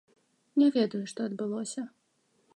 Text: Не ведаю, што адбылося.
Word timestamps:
Не 0.61 0.69
ведаю, 0.77 1.03
што 1.13 1.19
адбылося. 1.31 1.81